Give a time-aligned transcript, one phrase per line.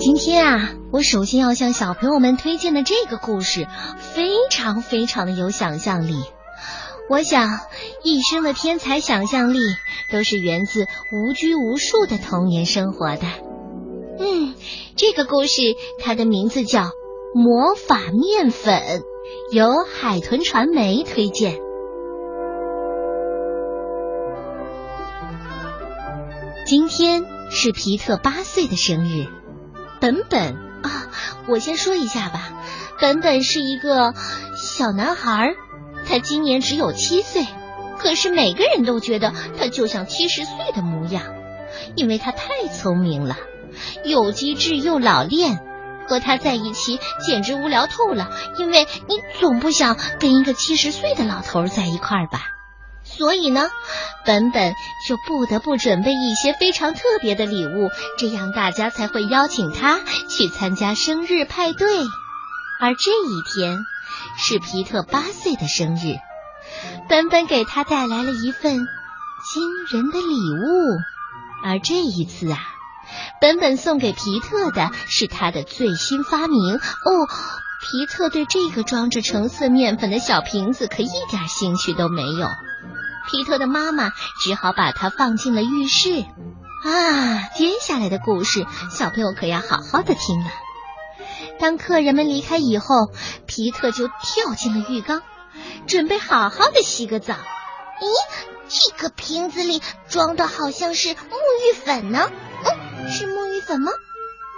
[0.00, 3.66] 今天啊，我首先要向小朋友们推荐的这个故事，
[3.98, 6.14] 非常非常的有想象力。
[7.10, 7.60] 我想，
[8.02, 9.58] 一生的天才想象力
[10.10, 13.26] 都是源自无拘无束的童年生活的。
[14.18, 14.54] 嗯，
[14.96, 15.60] 这个故事
[15.98, 16.80] 它的名字叫
[17.34, 18.80] 《魔法面粉》，
[19.52, 21.58] 由海豚传媒推荐。
[26.64, 29.26] 今天是皮特八岁的生日。
[30.00, 31.08] 本本啊，
[31.46, 32.50] 我先说一下吧。
[33.00, 34.14] 本本是一个
[34.56, 35.54] 小男孩，
[36.06, 37.46] 他今年只有七岁，
[37.98, 41.24] 可是每个人都觉得他就像七十岁的模样，
[41.96, 43.36] 因为他太聪明了，
[44.04, 45.60] 又机智又老练。
[46.08, 52.59] 和他在一起简直无聊透了，因为你总不想跟一个七十岁的老头在一块儿吧。
[53.16, 53.68] 所以呢，
[54.24, 54.74] 本本
[55.06, 61.88] 就不得不准备一些非常特别的礼物，这样大家才会邀请他去参加生日派对。
[62.80, 63.78] 而这一天
[64.38, 66.16] 是皮特八岁的生日，
[67.08, 68.74] 本本给他带来了一份
[69.52, 70.98] 惊人的礼物。
[71.62, 72.58] 而这一次啊，
[73.40, 76.80] 本本送给皮特的是他的最新发明哦。
[77.82, 82.48] 皮特对这个装着橙色面粉的小瓶子可一点兴趣都没有。
[83.30, 86.24] 皮特的妈妈只好把他放进了浴室。
[86.82, 90.50] 啊，接下来的故事，小朋友可要好好的听了。
[91.58, 93.10] 当客人们离开以后，
[93.46, 95.22] 皮特就跳进了浴缸，
[95.86, 97.34] 准备好好的洗个澡。
[97.34, 98.08] 咦，
[98.68, 102.30] 这个瓶子里装的好像是沐浴粉呢？
[102.64, 103.92] 嗯，是沐浴粉吗？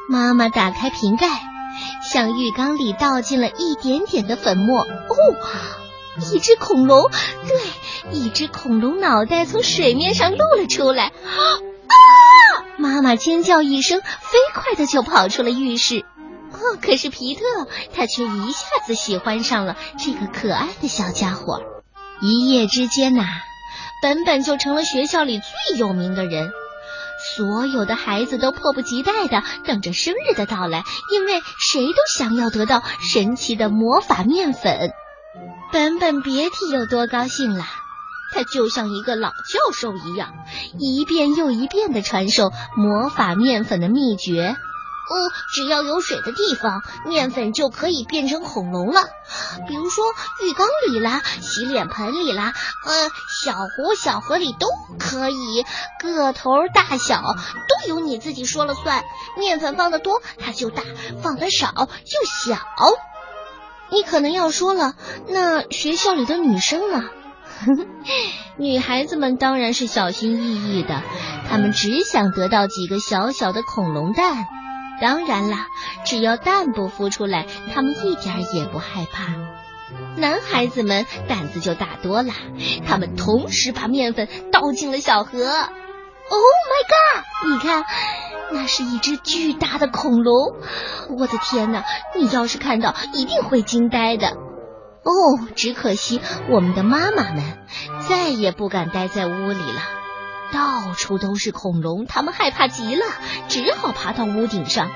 [0.08, 1.28] 妈妈打开瓶盖，
[2.08, 4.82] 向浴缸里倒进了一点点的粉末。
[4.82, 5.16] 哦，
[6.20, 7.10] 一只恐龙，
[7.48, 8.12] 对。
[8.12, 11.12] 一只恐龙脑袋从水面上露了出来，啊！
[12.77, 16.05] 妈妈尖叫一声，飞快的就跑出了浴室。
[16.52, 17.42] 哦，可是皮特
[17.94, 21.62] 他却一下子喜欢上了这个可爱的小家伙。
[22.20, 23.24] 一夜之间呐，
[24.02, 26.50] 本本就成了学校里最有名的人。
[27.36, 34.90] 所有的孩子都迫不及待的等着生日的到来，因为谁都想要得到神奇的魔法面粉。
[35.72, 37.64] 本本别提有多高兴了。
[38.34, 40.33] 他就像一个老教授一样，
[40.78, 44.56] 一遍又一遍的传授魔法面粉的秘诀。
[45.11, 45.14] 哦，
[45.52, 49.02] 只要有水的地方，面粉就可以变成恐龙了。
[49.68, 50.05] 比如说
[50.42, 52.55] 浴缸里啦，洗脸盆里啦，
[52.86, 53.11] 呃，
[53.42, 54.68] 小湖小河里都
[54.98, 55.64] 可以。
[56.00, 59.02] 个头大小都由你自己说了算。
[59.36, 60.82] 面粉放的多，它就大；
[61.22, 62.56] 放的少就小。
[63.92, 64.95] 你可能要说了，
[65.29, 67.05] 那学校里的女生呢？
[68.58, 71.03] 女孩子们当然是小心翼翼的，
[71.48, 74.47] 她们只想得到几个小小的恐龙蛋。
[75.01, 75.67] 当然啦，
[76.05, 79.35] 只要蛋不孵出来，她们一点也不害怕。
[80.17, 82.33] 男孩子们胆子就大多了，
[82.86, 85.39] 他们同时把面粉倒进了小河。
[86.30, 87.53] Oh my god！
[87.53, 87.85] 你看，
[88.52, 90.55] 那是一只巨大的恐龙。
[91.18, 91.85] 我的天哪！
[92.17, 94.29] 你要是看到，一定会惊呆的。
[94.29, 95.13] 哦，
[95.57, 97.58] 只可惜我们的妈妈们
[98.08, 99.83] 再也不敢待在屋里了，
[100.52, 103.05] 到处都是恐龙，他们害怕极了，
[103.48, 104.91] 只好爬到屋顶上。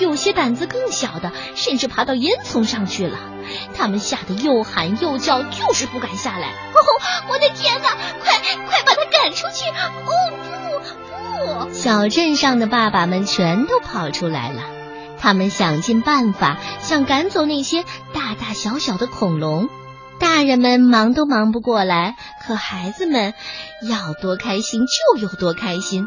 [0.00, 3.18] 有些胆子更小的，甚至爬到烟囱上去了。
[3.74, 6.48] 他们吓得又喊又叫，就是不敢下来。
[6.48, 6.78] 哦，
[7.28, 7.88] 我的天哪！
[8.22, 9.68] 快快把他赶出去！
[9.70, 11.17] 哦，不！
[11.72, 14.62] 小镇上的爸爸们全都跑出来了。
[15.20, 17.82] 他们想尽办法想赶走那些
[18.12, 19.68] 大大小小的恐龙，
[20.20, 22.16] 大人们忙都忙不过来，
[22.46, 23.34] 可孩子们
[23.82, 26.06] 要多开心就有多开心。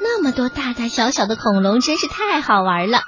[0.00, 3.02] 那么多大大小小的恐龙真是太好玩了。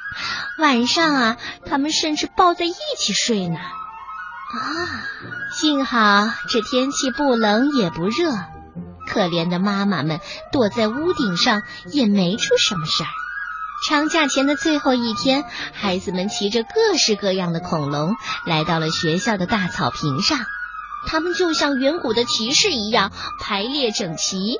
[0.58, 3.56] 晚上啊，他们甚至抱在一起睡呢。
[3.56, 4.60] 啊，
[5.58, 8.30] 幸好这天气不冷也不热，
[9.12, 10.20] 可怜的妈妈们
[10.52, 11.62] 躲在屋顶上
[11.92, 13.08] 也没出什么事儿。
[13.86, 18.14] 长假前的最后一天，孩子们骑着各式各样的恐龙
[18.46, 20.38] 来到了学校的大草坪上。
[21.06, 23.10] 他们就像远古的骑士一样
[23.40, 24.58] 排列整齐，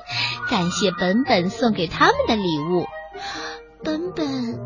[0.49, 2.85] 感谢本本送给他们的礼物。
[3.83, 4.59] 本本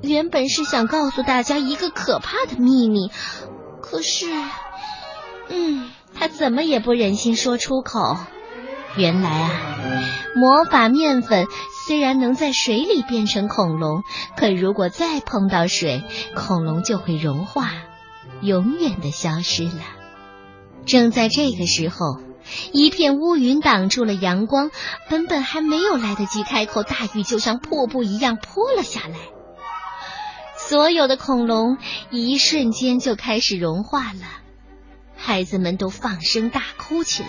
[0.00, 3.10] 原本是想告诉大家一个可怕的秘密，
[3.82, 4.26] 可是，
[5.48, 8.16] 嗯，他怎么也不忍心说出口。
[8.96, 9.50] 原来啊，
[10.36, 11.46] 魔法面粉。
[11.86, 14.04] 虽然能在水里变成恐龙，
[14.38, 16.02] 可如果再碰到水，
[16.34, 17.72] 恐龙就会融化，
[18.40, 19.82] 永远的消失了。
[20.86, 22.20] 正在这个时候，
[22.72, 24.70] 一片乌云挡住了阳光，
[25.10, 29.16] 本本还没有来得及开口，大雨就像瀑布一样泼了下来。
[30.56, 31.76] 所有的恐龙
[32.10, 34.26] 一瞬间就开始融化了，
[35.16, 37.28] 孩子们都放声大哭起来。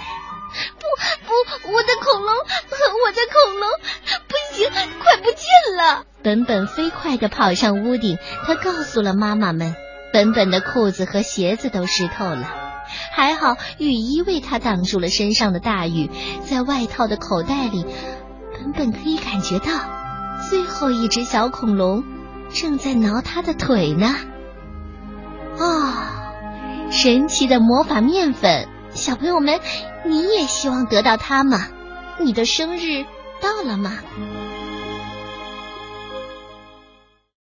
[1.26, 3.70] 不，我的恐龙，我的恐龙，
[4.28, 4.70] 不行，
[5.00, 6.04] 快不见了！
[6.24, 9.76] 本本飞快地跑上屋顶，他告诉了妈妈们，
[10.12, 12.50] 本本的裤子和鞋子都湿透了，
[13.12, 16.10] 还好雨衣为他挡住了身上的大雨，
[16.46, 17.86] 在外套的口袋里，
[18.54, 19.66] 本本可以感觉到
[20.50, 22.04] 最后一只小恐龙。
[22.54, 24.16] 正在挠他的腿呢。
[25.58, 25.94] 哦，
[26.92, 29.60] 神奇的魔法面粉，小朋友们，
[30.06, 31.68] 你也希望得到它吗？
[32.20, 33.06] 你的生日
[33.42, 34.00] 到了吗？